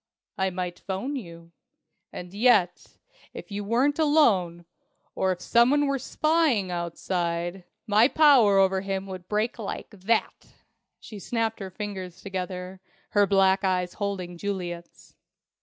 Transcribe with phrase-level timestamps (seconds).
[0.35, 1.51] I might 'phone you.
[2.11, 2.97] And yet,
[3.35, 4.65] if you weren't alone,
[5.13, 10.53] or if someone were spying outside, my power over him would break like that!"
[10.99, 15.15] she snapped her fingers together, her black eyes holding Juliet's.